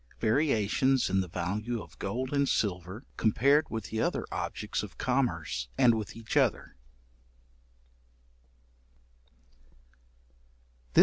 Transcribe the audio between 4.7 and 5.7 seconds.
of commerce,